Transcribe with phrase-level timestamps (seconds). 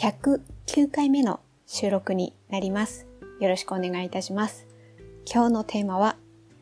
[0.00, 3.06] 109回目の収録になります。
[3.38, 4.66] よろしくお願いいたします。
[5.30, 6.16] 今日のテーマは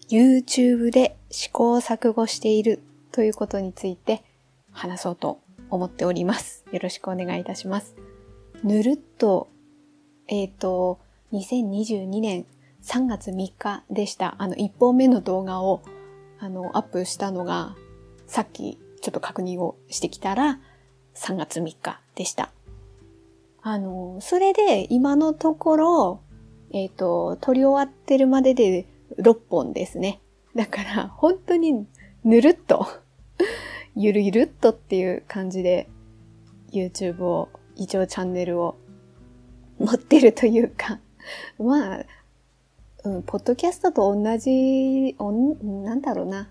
[0.08, 4.24] YouTube で試行錯誤しているということについて
[4.72, 5.40] 話そうと
[5.70, 6.64] 思っております。
[6.72, 7.94] よろしくお願いいたします。
[8.64, 9.46] ぬるっと、
[10.26, 10.98] えっ、と、
[11.32, 12.44] 2022年
[12.82, 14.34] 3月3日でした。
[14.38, 15.82] あの、1本目の動画を、
[16.40, 17.76] あの、アップしたのが、
[18.26, 20.58] さっきちょっと確認をしてきたら、
[21.14, 22.50] 3月3日でした。
[23.62, 26.20] あの、それで今のところ、
[26.72, 28.86] えっ、と、撮り終わってるまでで
[29.18, 30.20] 6本ですね。
[30.54, 31.86] だから、本当に
[32.24, 32.86] ぬるっと、
[33.96, 35.88] ゆるゆるっとっていう感じで、
[36.70, 38.76] YouTube を、一応チャンネルを
[39.78, 41.00] 持ってるというか、
[41.58, 42.04] まあ、
[43.04, 46.50] うん、ポッドキャストと同じ、おんなんだろうな。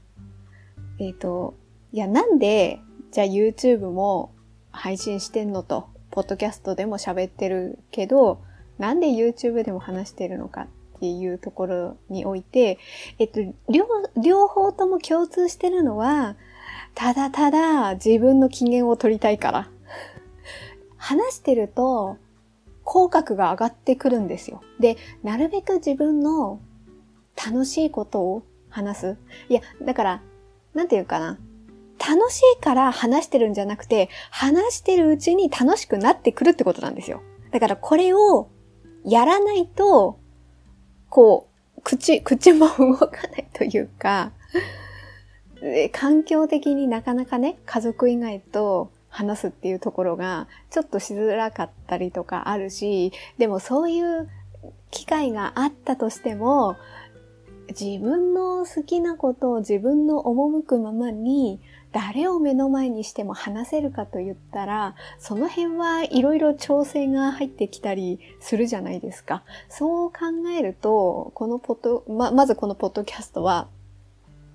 [0.99, 1.55] えっ、と、
[1.91, 2.79] いや、なんで、
[3.11, 4.33] じゃあ YouTube も
[4.71, 8.41] 配信してんのと、ポッドキャストでも喋ってるけど、
[8.77, 12.79] なんで YouTube でも話してるのかっていうところにおいて、
[13.19, 13.85] えっと、両、
[14.21, 16.35] 両方とも共通してるのは、
[16.95, 19.69] ただただ自分の機嫌を取りたいから。
[20.97, 22.17] 話してると、
[22.83, 24.61] 口角が上がってくるんですよ。
[24.79, 26.59] で、なるべく自分の
[27.35, 29.17] 楽しいことを話す。
[29.49, 30.21] いや、だから、
[30.73, 31.37] なんていうかな。
[31.99, 37.21] 楽しいから話してるんじゃなくて、話してるうちに楽しくなってくるってことなんですよ。
[37.51, 38.49] だからこれを
[39.03, 40.19] やらないと、
[41.09, 44.31] こう、口、口も動かないというか、
[45.91, 54.29] 環境的になかなかね、家族以外と話すっていうところがちょっとしづらかったりとかあるし、でもそういう
[54.91, 56.75] 機会があったとしても、
[57.69, 61.59] 自分の好きなことを自分の赴くままに
[61.91, 69.43] 誰を目の前にしても話せるかと言ったら、その辺はいろいろ調整が入ってきたりするじゃないですか。
[69.69, 70.19] そう考
[70.57, 73.67] えると、このポッド、ま、まずこのポッドキャストは、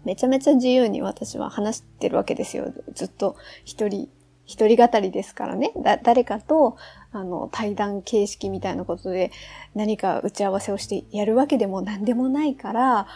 [0.05, 2.73] めちゃめちゃ自由に私は話してるわけですよ。
[2.95, 4.09] ずっと一人、
[4.45, 5.73] 一人語りですからね。
[5.77, 6.77] だ、誰かと、
[7.13, 9.31] あの、対談形式みたいなことで
[9.75, 13.07] 何か打ち合わせをしてやるわけでも何でもないから、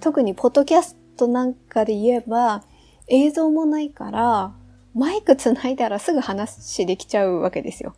[0.00, 2.64] 特にポッドキャストなんかで言えば、
[3.08, 4.52] 映像もないから、
[4.94, 7.94] マイクつないだらすぐ話しできちゃうわけですよ。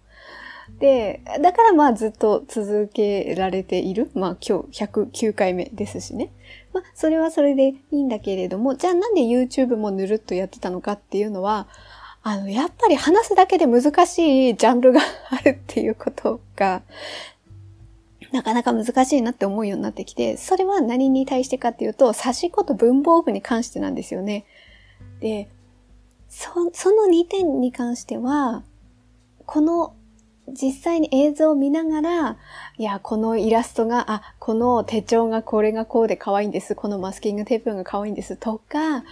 [0.81, 4.11] で、だからまあずっと続けられている。
[4.15, 6.33] まあ今日109回目ですしね。
[6.73, 11.69] まあそれはそれでいいんだけれども、じゃあなんで YouTube もぬるっとやってたのかっていうのは、
[12.23, 16.83] あの、やっぱり話すだけで難しいジャンルがあるっていうことが、
[18.33, 24.45] なかなか難しいなって思うようになってきて、それは何に対してかっていうと、差し子と文房具に関してなんですよね。
[25.21, 25.49] で、
[26.29, 28.63] そ、その2点に関しては、
[29.47, 29.95] この
[30.53, 32.37] 実際に映像を見ながら、
[32.77, 36.75] いや、このイラストが、あ、この手帳がこれがこうで可愛いんです。
[36.75, 38.37] このマスキングテープが可愛いんです。
[38.37, 39.05] とか、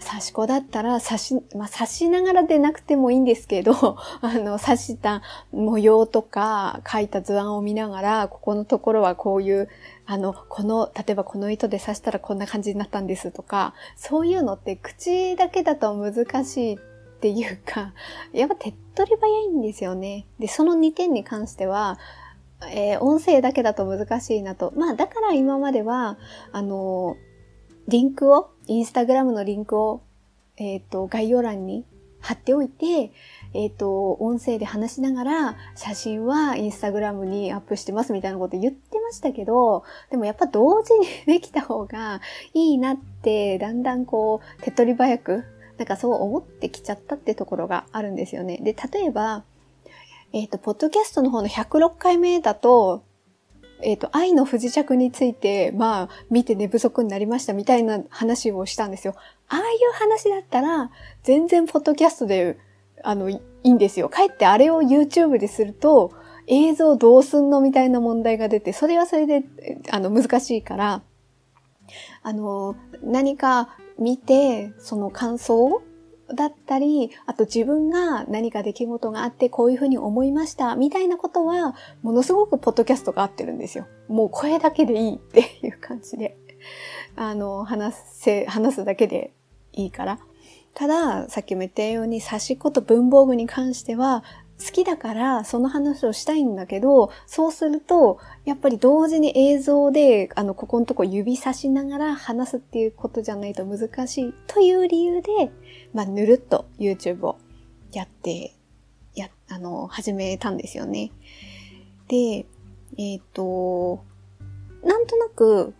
[0.00, 3.72] 刺し子だったら刺し、まあ、刺しながらでなくてもいいんですけど、
[4.20, 5.22] あの、刺した
[5.52, 9.68] 模様とか書いた図案を見ながら、ここのところはこういう、
[10.10, 16.78] あの、この、例えばこの糸で刺したらこんな感じになったんですとか、そういうのって口だけだと難しいっ
[17.20, 17.94] ていうか、
[18.34, 20.26] やっぱ手っ取り早いんですよね。
[20.40, 21.96] で、その2点に関しては、
[22.72, 24.72] えー、音声だけだと難しいなと。
[24.74, 26.18] まあ、だから今までは、
[26.50, 27.14] あの、
[27.86, 30.02] リンクを、インスタグラムのリンクを、
[30.56, 31.84] えっ、ー、と、概要欄に
[32.18, 33.12] 貼っておいて、
[33.52, 42.20] えっ、ー、と、音声で話しながら、写真はインスタグラムにアップしてますみたいなこと言ってましたけど、でもやっぱ同時にできた方が
[42.54, 45.44] いいなって、だんだんこう、手っ取り早く、
[45.78, 48.58] なんかそう思ってきちゃったってところがあるんですよね。
[48.58, 49.44] で、例えば、
[50.32, 53.02] えっ、ー、と、ポッドキャストの方の106回目だと、
[53.82, 59.14] えっ、ー、と、愛の不時着について、まあ、見て寝不足になりましたみたいな話をしたんですよ。
[59.48, 60.90] ああいう話だったら、
[61.22, 62.58] 全然ポッドキャストで、
[63.02, 64.08] あの、いいんですよ。
[64.08, 66.12] かえってあれを YouTube ですると、
[66.46, 69.44] 映像どうすんのみたいな問題が出て、それはそれで、
[69.90, 71.02] あの、難しいから、
[72.22, 75.82] あの、何か見て、その感想
[76.34, 83.86] だったり、あと自分が何か出来事があってこういうふうに思いましたみたいなことは、ものすごくポッドキャストが合ってるんですよ。
[84.08, 86.36] もう声だけでいいっていう感じで。
[87.16, 89.32] あの、話せ、話すだけで
[89.72, 90.18] いいから。
[90.74, 94.22] ただ、さっきも言ったように、差し子と文房具に関しては、
[94.60, 105.50] 好きだからその話をしたいんだけど、そうすると、やっぱり同時に映像で、あの、ここのとこ指さしながら話すっていうことじゃないと難しいという理由で、
[105.94, 107.38] まあ、ぬるっと YouTube を
[107.92, 108.54] やって
[109.14, 111.10] や、あの、始めたんですよね。
[112.08, 114.04] で、えっ、ー、と、
[114.84, 115.74] なんとなく、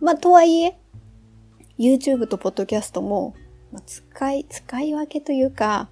[0.00, 0.78] まあ、とはいえ、
[1.78, 3.34] YouTube と Podcast も、
[3.72, 5.88] まあ、使い、使い分けというか、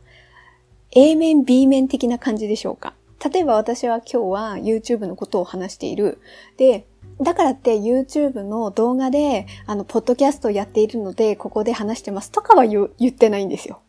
[0.92, 2.94] A 面、B 面的な感じでしょうか。
[3.32, 6.20] 例えば私は今日は YouTube のことを話している。
[6.56, 6.86] で、
[7.20, 13.82] だからって YouTube の動画で、あの、ポッドキャストをやっているので、ここで話してますとかは言ってないんですよ。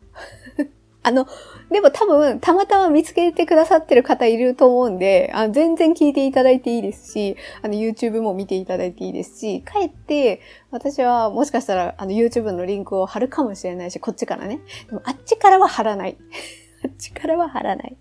[1.04, 1.26] あの、
[1.70, 10.40] でも多分、たまたま見つけてくださってる方いると思うんで、あの全然聞いていただいていいですし、あの、YouTube も見ていただいていいですし、かえって、
[10.70, 14.60] 私はもしかしたら、あの、YouTube のリンクを貼るかもしれないし、こっちからね。
[14.88, 16.16] でも、あっちからは貼らない。
[16.84, 17.96] あっちからは貼らない。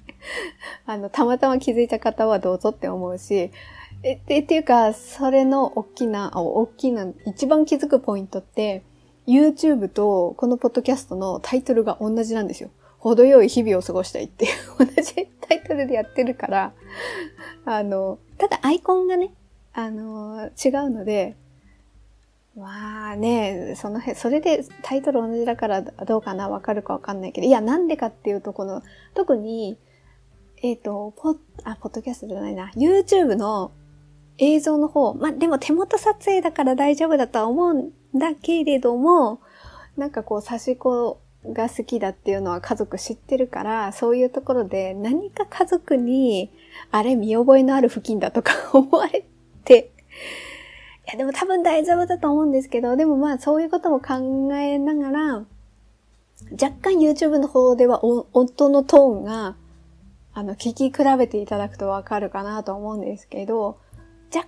[0.86, 3.52] あの、たまたま気づいた方はどうぞって思うし、
[4.04, 8.84] え、ってっていうか、それの大きな、大きな、一番気づくポイントって、
[9.28, 12.70] YouTube とこのポッドキャストのタイトルが同じなんですよ。
[13.02, 16.74] 程よい日々を過ごしたいっていう同じタイトルでやってるから、
[17.66, 19.34] あの、ただアイコンがね、
[19.74, 21.36] あの、違うので、
[22.56, 28.84] まあね、その辺、それでタイトル同じだからどうかな、わかるかわかんないけど、いや、なんでかっていうと、この、
[29.16, 29.78] 特に、
[30.62, 33.72] えっ、ー、と、ポッ、あ、ポッドキャストじゃないな、YouTube の
[34.38, 39.40] 映像の方、まあでも手元撮影だから大丈夫だとは思うんだけれども、
[39.98, 46.52] なんかこう、差し子が好きだっていうのは家族知ってるから、そういうところで何か家族に、
[46.92, 49.26] あれ見覚えのある付近だとか 思われ
[49.64, 49.92] て、
[51.08, 55.46] いやでも多分大丈夫だと思うんですけど、でもまあそういうことも考えながら、
[56.52, 59.56] 若干 YouTube の方では音のトーンが、
[60.34, 63.78] あの、聞き比べていただくとわかるかなと思うんですけど、
[64.34, 64.48] 若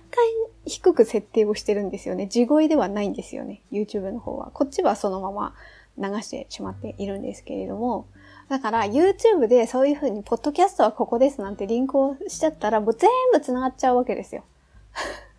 [0.64, 2.26] 低く設定をしてるんですよね。
[2.26, 3.60] 地声ではないんですよね。
[3.70, 4.50] YouTube の方は。
[4.54, 5.54] こっちはそのまま
[5.98, 8.06] 流してしまっているんですけれども。
[8.48, 14.44] だから YouTube でそういう風に、ポッドキャストはここですなんてリンクをしちゃったら、もう全部繋がっちゃうわけですよ。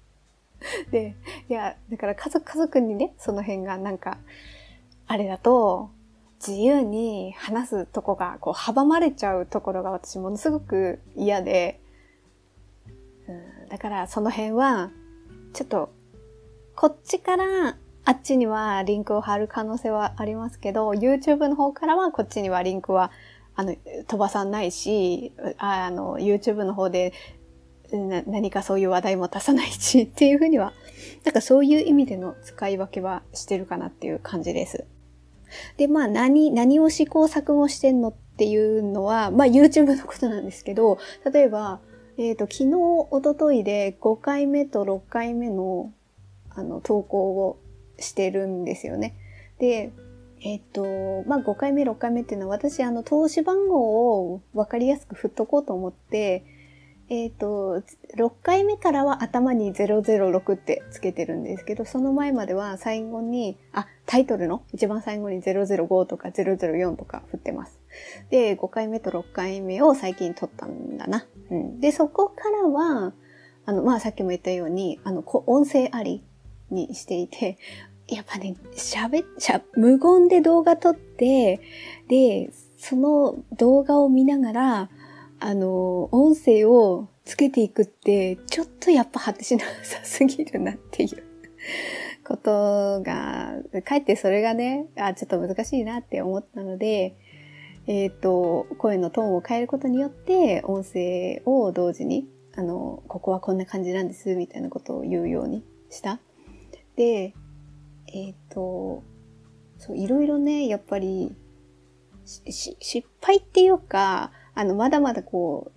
[0.92, 1.16] で、
[1.50, 4.18] いや、だから家族、家族にね、その辺がなんか、
[5.08, 5.90] あれだと、
[6.46, 11.80] 自由に話すとこが、こう、阻まれちゃうところが私ものすごく嫌で、
[13.28, 14.92] うん、だからその辺は、
[15.54, 15.92] ちょっと、
[16.76, 23.12] こっちからあっちにはリンクを貼る可能性はありますけど、YouTube の方からはこっちにはリンクは、
[23.56, 23.76] あの、
[24.08, 27.14] 飛ばさないし、あの、YouTube の方で
[27.92, 30.74] 何かそういう話題も出さないしっていうふうには、
[31.24, 34.86] なんかそういう意味での使い分けはしてるかなっていう感じです。
[35.78, 41.00] で、まあ何、何を試行錯誤してんのっていうのは、まあ YouTube のことなんですけど、
[41.32, 41.80] 例えば、
[42.18, 42.76] えっ、ー、と、昨日、
[43.12, 45.92] おとといで5回目と6回目の、
[46.50, 47.60] あの、投稿を
[48.00, 49.16] してるんですよね。
[49.60, 49.92] で、
[50.42, 56.44] えっ、と、まあ、5回目、6回目っていうのは私、あの、投資番号を分かりやすく振っとこうと思って、
[57.08, 57.84] えっ、と、
[58.18, 67.80] 6回目からは頭に006ってつけてるんですけど、その前までは最後に、あ、タイトルの一番最後に005とか004とか振ってます。
[68.30, 71.28] で、5回目と6回目を最近撮ったんだな。
[71.52, 71.80] うん。
[71.80, 73.14] で、そこからは、
[73.66, 76.24] あの、まあ、さっきも言ったように、あの、音声あり
[76.70, 77.58] にしていて、
[78.08, 81.60] やっぱね、喋っちゃ、無言で動画撮って、
[82.08, 84.90] で、その動画を見ながら、
[85.40, 91.24] あの、音声をつけていくって、ちょっとやっぱ果てしなさすぎるなっていう
[92.24, 97.16] ことが、かえってそれがね、あ、ちょっと難しいなって思ったので、
[97.88, 106.20] えっ、ー、と、声のトーンを変えることによって、音声を同時に、あの、ここはこんな感じなんです、みたいなことを言うようにした。
[106.96, 107.34] で、
[108.08, 109.04] えっ、ー、と、
[109.78, 111.36] そう、いろいろね、やっぱり、
[112.26, 115.72] し失敗っていうか、あの、まだまだこ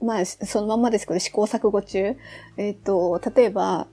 [0.00, 2.16] う、まあ、そのまんまですけど、試行錯誤中。
[2.56, 3.86] えっ、と、例えば、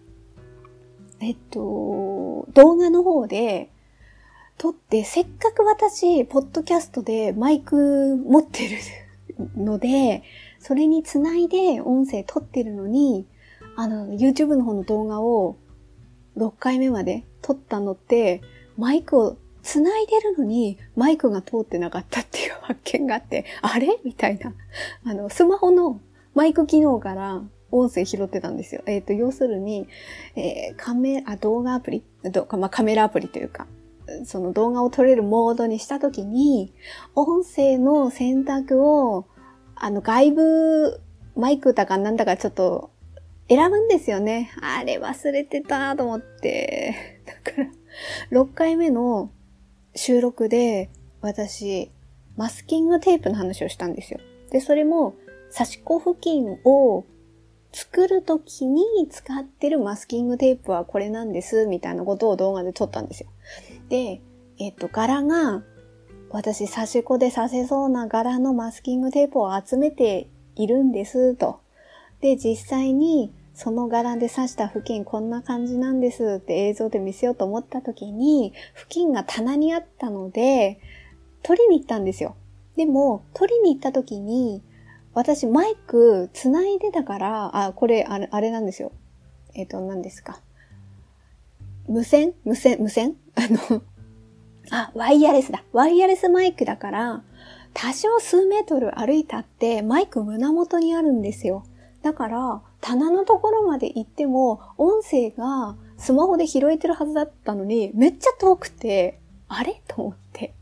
[1.22, 3.70] えっと、動画の方で、
[4.58, 8.78] 撮って、せっかく私、ポッドキャストでマイク持ってる
[9.56, 10.24] ので、
[10.60, 13.26] それにつないで音声撮ってるのに、
[13.78, 15.56] あの、YouTube の方の動画を
[16.40, 18.42] 6回目まで撮ったのって、
[18.78, 24.00] マイクを繋いでるのにマイクが通ってなかったっていう発見があって、あれ？
[24.04, 24.54] みたいな。
[25.06, 26.00] あの、スマホの
[26.34, 28.82] マイク機能から音声拾ってたんですよ。
[28.86, 29.88] えっ、ー、と、要するに、
[30.36, 32.04] えー、カメラ、動画アプリ？
[32.24, 33.68] どまあ、カメラアプリというか、
[34.26, 36.74] その動画を撮れるモードにしたときに、
[37.16, 39.28] 音声の選択を、
[39.76, 41.02] あの、外部
[41.36, 42.92] マイクだかなんだかちょっと
[43.50, 44.52] 選ぶんですよね。
[44.62, 47.22] あれ忘れてたと思って。
[47.26, 47.62] だか
[48.32, 49.32] ら、6回目の
[49.96, 50.90] 収録で
[51.22, 51.92] 私、
[52.38, 54.20] マスキングテープの話をしたんですよ。
[54.52, 55.16] で、それも、
[55.50, 57.06] 差し子付近を
[57.72, 63.30] 作るときに使ってるマスキングテープはこれなんです、みたいなことを動画で撮ったんですよ。
[63.90, 64.22] で、
[64.60, 65.64] えっと、柄が、
[66.30, 71.62] 私、差し子で刺せそうな柄のマスキングテープを集めているんです、と。
[72.22, 80.80] で、実際に、その柄で刺した付近こんな感じなんですって映像で見せようと思った時に、付近が棚にあったので、
[81.44, 82.38] 取りに行ったんですよ。
[82.78, 84.64] でも、取りに行った時に、
[85.14, 88.94] 私マイク繋いでたから、あ、これ、あれ、あれなんですよ。
[89.54, 90.40] えっ、ー、と、何ですか。
[91.90, 92.36] 無線？
[92.46, 92.78] 無線？
[92.80, 93.18] 無線？
[93.36, 93.42] あ
[93.74, 93.82] の
[94.72, 95.66] あ、ワイヤレスだ。
[95.74, 97.24] ワイヤレスマイクだから、
[97.74, 101.66] 多少数メートル歩いたってマイク胸元にあるんですよ。
[102.04, 109.82] だから、棚のところまで行っても、音声がスマホで拾えてるはずだったのに、めっちゃ遠くて、あれ？
[109.88, 110.54] と思って。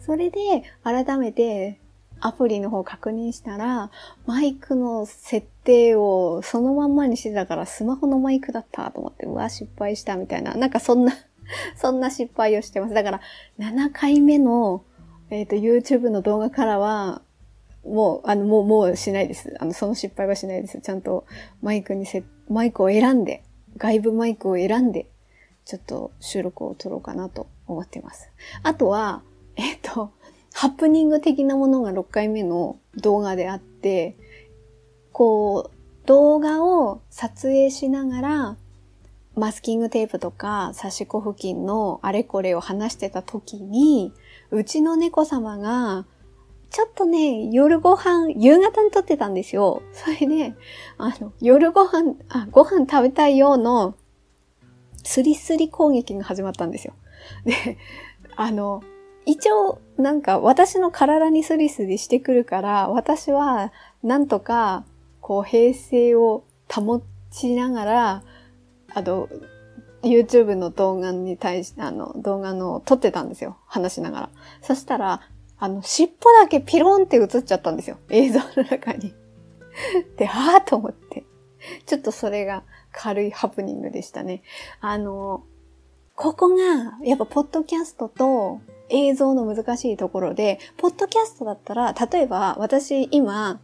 [0.00, 1.78] それで、改めて、
[2.22, 3.90] アプリの方確認したら、
[4.26, 10.54] マイクの設定をそのまんまにしてたからスマホのマイクだったと思って、うわ、失敗したみたいな。
[10.54, 11.12] なんかそんな
[11.76, 12.94] そんな失敗をしてます。
[12.94, 13.20] だから、
[13.58, 14.84] 7回目の、
[15.30, 17.22] えっ、ー、と、YouTube の動画からは、
[17.84, 19.54] もう、あの、もう、もうしないです。
[19.58, 20.80] あの、その失敗はしないです。
[20.80, 21.24] ちゃんと
[21.62, 23.42] マイクにせ、マイクを選んで、
[23.76, 25.06] 外部マイクを選んで、
[25.64, 28.30] ちょっと収録を撮ろうかなと思っています。
[28.62, 29.22] あとは、
[29.56, 30.12] えっ、と、
[30.52, 34.16] ハプニング的なものが6回目の動画であって、
[35.12, 38.56] こう、動画を撮影しながら、
[39.36, 44.12] マスキングテープとか差し子付近のあれこれを話してた時に、
[44.50, 46.04] うちの猫様が、
[46.70, 49.82] ちょっとね、夜ご飯、夕方に撮ってたんですよ。
[49.92, 50.54] それで、
[50.98, 53.96] あの、夜ご飯、あ、ご飯食べたいようの、
[55.02, 56.94] スリスリ攻撃が始まったんですよ。
[57.44, 57.76] で、
[58.36, 58.82] あの、
[59.26, 63.72] 一応、なんか私の体にスリスリしてくるから、私は
[64.02, 64.84] なんとか、
[65.20, 68.22] こう、平静を保ちながら、
[68.94, 69.28] あの、
[70.02, 73.58] YouTube の動画に対して、あの、動画の撮ってたんですよ。
[73.66, 74.30] 話しながら。
[74.62, 75.20] そしたら、
[75.60, 77.98] あの、尻尾だけピロンって映っちゃったんですよ。
[78.08, 79.14] 映像の中に。
[80.16, 81.24] で、はぁと思って。
[81.84, 84.42] ちょっとそれが軽いハプニングでしたね。
[84.80, 85.44] あの、
[86.16, 93.60] ここが、やっぱ、ポッドキャストと映像の難しいところで、ポッドキャストだったら、例えば、私今、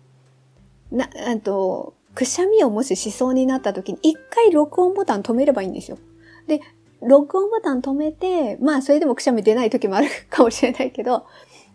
[0.91, 5.99] な、あと、くしゃみをもししそうになった時に、一回録音ボタン止めればいいんですよ。
[6.47, 6.61] で、
[7.03, 11.27] 録音ボタン止めて、まあそれでもくしゃみ出ない時もあるかもしれないけど、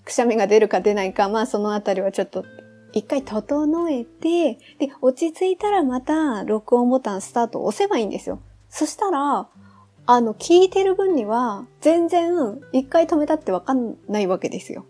[0.05, 2.45] くしゃみが出るか出ないか、まあそのあたりはちょっと
[2.93, 8.39] 一回整えて、で、落ち着いたらまた録音ボタンスタート押せばいいんですよ。
[8.69, 9.47] そしたら、
[10.07, 14.85] あの、聞いてる分には全然一回止めたってわかんないわけですよ。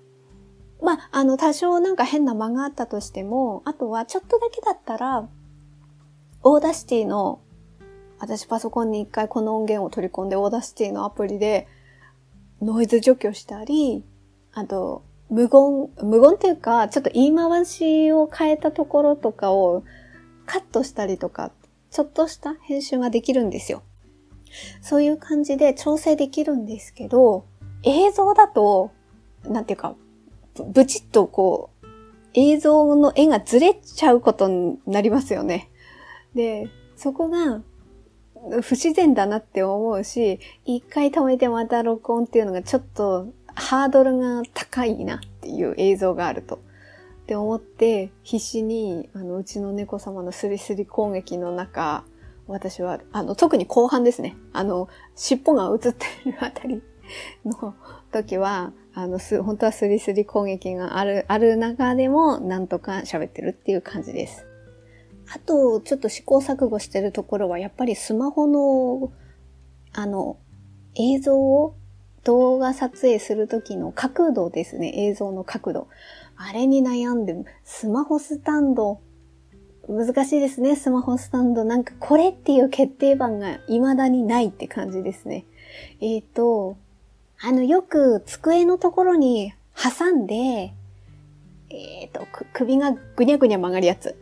[0.81, 5.27] まあ、あの、多少なんか変な間があったとしても、あとはちょっとだけだったら、
[6.43, 7.39] Audacity の、
[8.17, 11.67] 私パソコンに一回この音源を取り込んで、 Audacity のアプリで
[12.61, 14.03] ノイズ除去したり、
[14.53, 19.83] あと、無言、無言っていうか、ちょっと言い回しを変えたところとかを
[20.45, 21.51] カットしたりとか、
[21.89, 23.83] ちょっとした編集ができるんですよ。
[24.81, 27.45] そういう感じで調整できるんですけど、
[27.83, 28.91] 映像だと、
[29.45, 29.95] なんていうか、
[30.67, 31.87] ブチッとこう、
[32.33, 35.69] 映像の絵がずれちゃうことになりますよね。
[36.35, 37.61] で、そこが
[38.61, 46.55] 不自然だなって思うし、一回止めてまた録音っていうのがちょっとハードルが高いなっていう映像があると。
[46.55, 52.03] って思って、必死に、あの、うちの猫様のスリスリ攻撃の中、
[52.47, 54.35] 私は、あの、特に後半ですね。
[54.51, 56.81] あの、尻尾が映ってるあたり
[57.45, 57.75] の
[58.11, 64.45] 時は、あの、す、本当はスリスリ攻撃がある、ある中でも、なんとか喋ってるっていう感じです。
[65.33, 69.13] あと、ちょっと試行錯誤してるところは、やっぱりスマホの、
[69.93, 70.37] あの、
[70.95, 71.75] 映像を
[72.23, 74.93] 動画撮影するときの角度ですね。
[75.07, 75.87] 映像の角度。
[76.35, 78.99] あれに悩んで、スマホスタンド、
[79.87, 80.75] 難しいですね。
[80.75, 81.63] スマホスタンド。
[81.63, 85.45] なんかこれっていう決定版が未だにないって感じですね。
[85.99, 86.77] えっ、ー、と、
[87.39, 90.73] あの、よく机のところに挟んで、
[91.69, 94.15] えっ、ー、と、首がぐにゃぐにゃ曲がるやつ。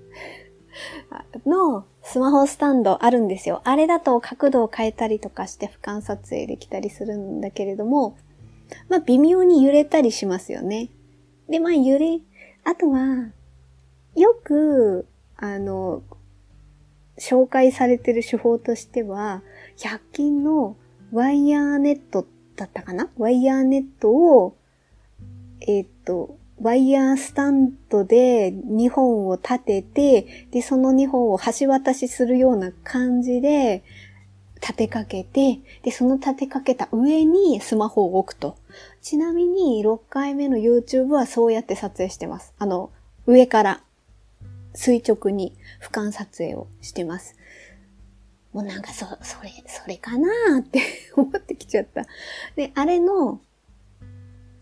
[1.45, 3.61] のスマホスタンドあるんですよ。
[3.65, 8.17] あれだと角度を変えたりとかして俯瞰撮影できたりするんだけれども、
[8.87, 10.89] まあ微妙に揺れたりしますよね。
[11.49, 12.19] で、まあ揺れ、
[12.63, 13.31] あとは、
[14.15, 15.07] よく、
[15.37, 16.03] あの、
[17.17, 19.43] 紹介されてる手法としては、
[19.77, 20.75] 100均の
[21.11, 23.09] ワイヤーネットだったかな？
[23.17, 24.55] ワイヤーネットを、
[25.61, 33.83] えっ、と、ワイヤースタンドで2本を立てて、で、その2本を橋渡しするような感じで
[34.61, 38.57] 立てかけて、で、その立てかけた上にスマホを置くと。
[39.01, 42.53] ちなみに6回目の YouTube はそうやって撮影してます。
[42.57, 42.91] あの、
[43.25, 43.81] 上から
[44.73, 47.35] 垂直に俯瞰撮影をしてます。
[48.51, 50.81] もうなんかそ、それ、それかなーって
[51.15, 52.05] 思ってきちゃった。
[52.55, 53.39] で、あれの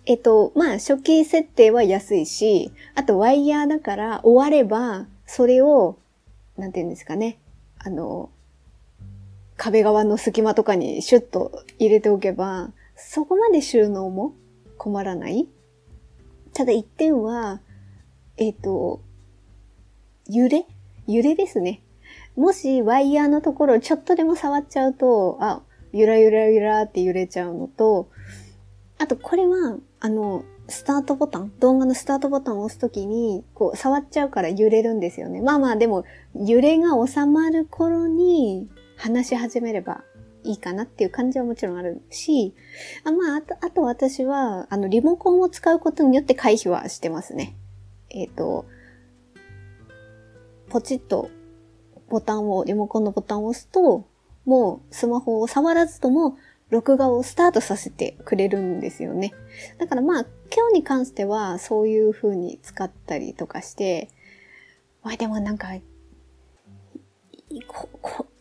[0.10, 5.98] えっと、まあ、初期設定は安いし、あとワイヤーだから終われば、それを、
[6.58, 7.40] なんて言うんですかね。
[7.78, 8.30] あの、
[9.58, 14.34] 壁側の隙間とかにシュッと入れておけば、そこまで収納も
[14.78, 15.46] 困らない。
[16.54, 17.60] ただ一点は、
[18.38, 19.02] えっ、と、
[20.30, 20.66] 揺れ？
[21.06, 21.82] 揺れですね。
[22.38, 25.62] もしワイヤーのところちょっとでも触っちゃうと、あ、
[25.92, 28.10] ゆらゆらゆらって揺れちゃうのと、
[29.00, 35.42] あとこれは、あの、スタートボタン、動画のスタートボタンを押すときに、こう、触っちゃうから揺れるんですよね。
[35.42, 36.04] まあまあ、でも、
[36.36, 40.04] 揺れが収まる頃に話し始めれば
[40.44, 42.54] いいかなっていう感じはもちろんあるし、
[43.04, 47.56] あまあ、あと、あと私は、あの、リモコンを使うことによって回避はしてますね。
[48.10, 48.66] えっ、ー、と、
[50.70, 51.30] ポチッと
[52.10, 54.06] ボタンを、リモコンのボタンを押すと、
[54.46, 56.38] もうスマホを触らずとも
[56.70, 59.34] 録画をスタートさせてくれるんですよね。
[59.78, 64.10] だからまあ、今日に関してはそういう風に使ったりとかして、
[65.04, 65.70] まあでもなんか、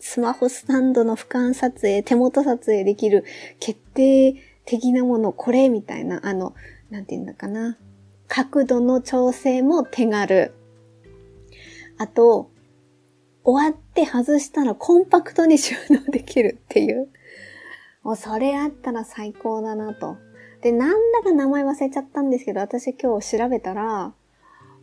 [0.00, 3.24] スマホスタンドの俯瞰撮影、手元撮影できる
[3.60, 6.54] 決定的なもの、これみたいな、あの、
[6.90, 7.78] なんて言うんだかな。
[8.26, 10.52] 角度の調整も手軽。
[11.98, 12.50] あと、
[13.44, 17.08] 終わって外したらコンパクトに収納できるっていう。
[18.06, 20.16] もうそれあったら最高だなと。
[20.62, 24.14] で、なんだか名前忘れちゃったんですけど、私今日調べたら、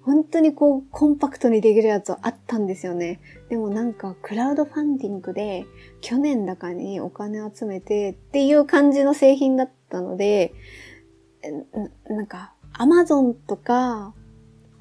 [0.02, 3.22] 本当にこう、コンパクトにできるやつあったんですよね。
[3.48, 5.66] でもなんか、クラウドファンディングで、
[6.02, 10.54] 去年だかにお金集めてっていう感じの製品だったので、
[12.10, 14.14] なんか、アマゾンとか、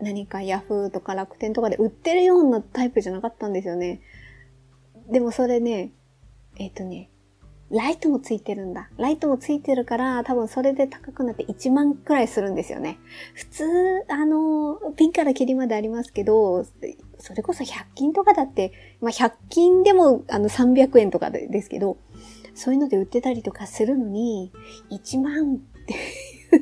[0.01, 4.01] 何かヤフーとか楽天とかで売ってるようなタイプじゃなかったんですよね。
[5.09, 5.93] でもそれね、
[6.59, 7.09] えっ、ー、とね、
[7.73, 8.91] ライトもついてるんだ。
[8.99, 12.99] ライトもついてるから、多分それで高くなって1万くらいするんですよね。
[13.35, 13.65] 普通、
[14.09, 16.67] あの、ピンからキリまでありますけど、
[17.19, 21.97] それこそ100均とかだって、まあ、100均でもあの300円とかですけど、
[22.55, 24.53] そういうので売ってたりとかするのに、
[24.91, 25.95] 1万って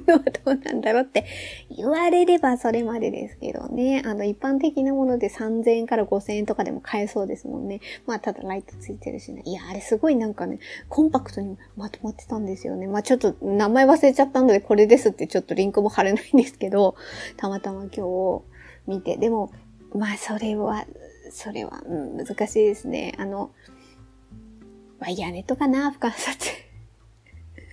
[0.07, 1.27] のはどうなんだろうって
[1.75, 4.03] 言われればそれまでですけどね。
[4.05, 7.81] あの、一般的なもので3000円から5000円とかでも買えそうですもんね。
[8.07, 9.43] まあ、ただライトついてるしね。
[9.45, 12.87] いや、あれすごいなんかね、コンパクトにまとまってたんですよね。
[12.87, 16.95] まあ、ちょっと名前忘れちゃったのでこれですってちょっとリンクも貼れないんですけど、
[17.37, 18.43] たまたま今日
[18.87, 19.17] 見て。
[19.17, 19.51] でも、
[19.95, 20.85] まあ、それは、
[21.33, 23.15] それは、うん、難しいですね。
[23.19, 23.51] あの、
[25.01, 26.70] ワイヤーネットかな、深さって。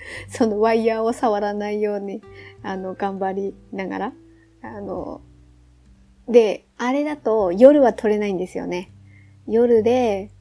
[0.30, 2.22] そのワイヤーを触らないように、
[2.63, 4.13] あの、頑張りながら、
[4.62, 5.22] あの、
[6.28, 8.91] で、あれだと夜は撮れないんですよね。
[9.48, 10.32] 夜で、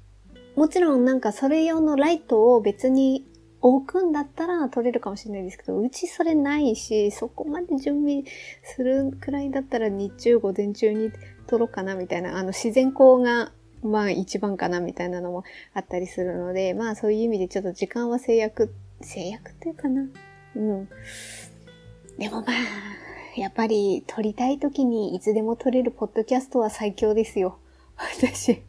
[0.56, 3.26] もちろんなんかそれ用のライトを別に
[3.60, 8.24] 置くんだったら撮れるかもしれないですけど、うちそれないし、そこまで準備
[8.62, 11.12] するくらいだったら日中午前中に
[11.46, 13.52] 撮ろうかなみたいな、あの自然光が
[13.82, 18.74] まあ一番かなみたいなのもあったりするので、まあそういう意味でちょっと時間は制約
[19.06, 20.02] 制約っていうかな。
[20.56, 20.88] うん。
[22.18, 27.58] でもまあ、やっぱり撮りたい時にいつでも撮れるポッドキャストは最強ですよ。
[27.96, 28.62] 私。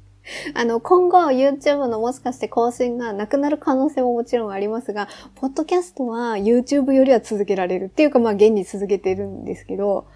[0.53, 10.07] あの、今後 YouTube のもしかして更新がなくなる可能性ももちろんありますが、ポッドキャストは YouTube よりは続けられるっていうかまあ現に続けてるんですけど、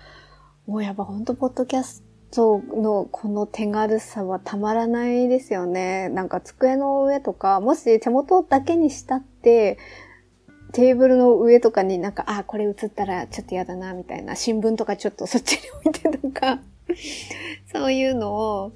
[0.67, 6.09] もうやっぱほんとポッドキャストのこの手軽さはたまらないですよね。
[6.09, 9.77] なんか机の上とか、もし手元だけにしたって、
[10.71, 14.35] テーブルの上とかになんか、あ、これ映ったらちょっと嫌だな、みたいな。
[14.35, 16.59] 新聞とかちょっとそっちに置いてとか
[17.71, 18.71] そういうのを、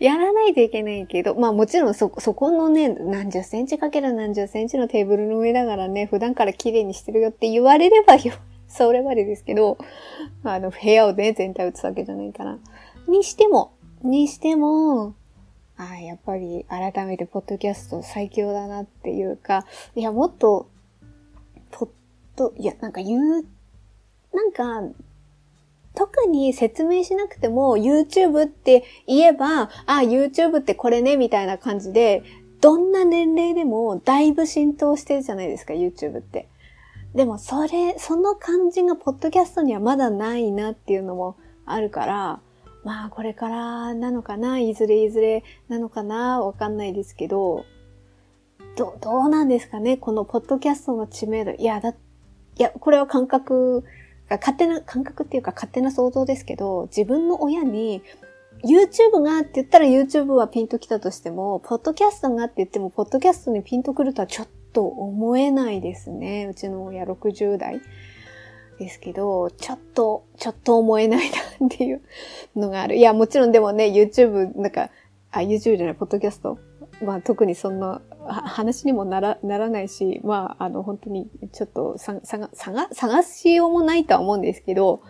[0.00, 8.34] やらないといけないけど、まあもちろんそ、そこのね、何十センチかける何十センチのテーブルの上だからね、普段から綺麗にしてるよって言われればよ、
[8.68, 9.78] それまでですけど、
[10.42, 12.58] あの、部屋をね、全体映すわけじゃないから。
[13.06, 13.72] にしても、
[14.02, 15.14] にしても、
[15.76, 20.68] ああ、やっぱり改めてポッドキャスト最強だなっていうか、いや、もっと
[22.36, 23.44] と、いや、なんか言う、
[24.32, 24.82] なんか、
[25.94, 32.24] 特に説明しなくても YouTube って言えば、あ、YouTube ってこれね、みたいな感じで、
[32.60, 36.48] どんな年齢でもだいぶ浸透してるじゃないですか、YouTube って。
[37.14, 42.40] でもそれ、その感じがポッドキャストにはまだないなっていうのもあるから、
[42.82, 47.64] まあこれからなのかないずれいずれなのかなわかんないですけど、
[48.76, 51.52] ど、どうなんですかねこのポッドキャストの知名度。
[51.52, 51.94] いや、だ、
[52.56, 53.84] いや、これは感覚、
[54.28, 58.02] 勝手な、感覚っていうか勝手な想像ですけど、自分の親に、
[58.64, 66.46] YouTube がって言ったら YouTube はピンときたとしても、ポッドキャストがって言っても、ポッドキャストにピンとくるとはちょっと思えないですね。
[66.50, 67.80] うちの親60代
[68.78, 72.00] ですけど、ちょっと、ちょっと思えないなっていう
[72.56, 72.96] のがある。
[72.96, 74.90] いや、もちろんでもね、YouTube、なんか、
[75.30, 76.58] あ、YouTube じゃない、ポッドキャスト。
[77.02, 85.02] まあ特にそんな話にもならならないし、まああの本当にちょっと探探探しようもないとは思うんですけど、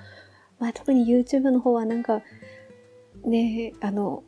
[0.58, 2.22] まあ特に YouTube の方はなんか、
[3.24, 4.22] ね、あの、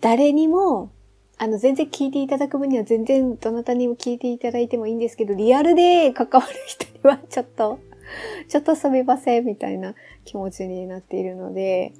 [0.00, 0.90] 誰にも、
[1.38, 7.78] あの、全然聞いていただく分には全然どなたにも聞いていただいてもいいんですけど、リアルで関わる人にはちょっと、
[8.48, 9.94] ちょっとすみませんみたいな
[10.24, 11.94] 気持ちになっているので、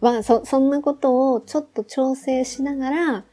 [0.00, 3.24] まあ、そ、そんなことをちょっと調整しながら、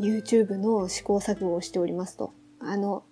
[0.00, 2.32] YouTube の試行錯誤をしておりますと。
[2.58, 3.04] あの、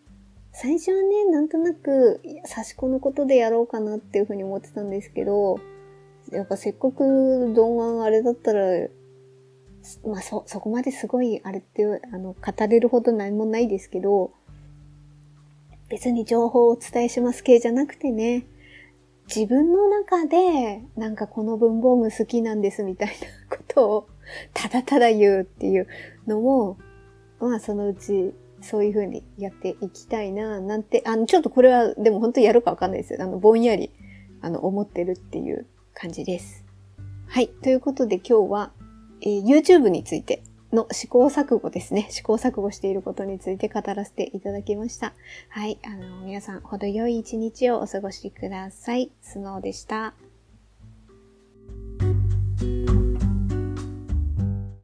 [0.52, 5.60] 最初はね、なんとなく、差し子のことでやろうかなっていうふうに思ってたんですけど、
[6.32, 8.88] やっぱせっかく動画あれだったら、
[10.06, 14.32] まあそ、そこまですごいあれって、あの、語れるほど何もないですけど、
[15.88, 18.46] 別に情報をお伝えします系じゃなくてね、
[19.34, 24.08] 自分の中で、なんかこの文房具好きなんですみたいなことを、
[24.54, 25.86] ただただ言うっていう
[26.28, 26.78] のも、
[27.40, 33.22] まあそのうちそういうふうにやっていきたいな、なんて、あの、ちょっとこれはでも本当やるかわかんないですよ。
[33.22, 33.92] あの、ぼんやり、
[34.40, 36.64] あの、思ってるっていう感じです。
[37.26, 37.48] はい。
[37.48, 38.72] ということで今日は、
[39.20, 42.08] えー、YouTube についての試行錯誤ですね。
[42.10, 45.14] 試行錯誤していることについて語らせていただきました。
[45.48, 45.78] はい。
[45.84, 49.10] あの、皆さん、程よい一日をお過ごしください。
[49.20, 50.14] スノーでした。